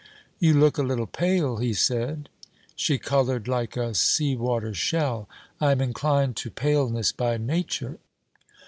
'You 0.39 0.55
look 0.55 0.79
a 0.79 0.81
little 0.81 1.05
pale,' 1.05 1.57
he 1.57 1.75
said. 1.75 2.27
She 2.75 2.97
coloured 2.97 3.47
like 3.47 3.77
a 3.77 3.93
sea 3.93 4.35
water 4.35 4.73
shell. 4.73 5.29
'I 5.59 5.73
am 5.73 5.81
inclined 5.81 6.35
to 6.37 6.49
paleness 6.49 7.11
by 7.11 7.37
nature.' 7.37 7.99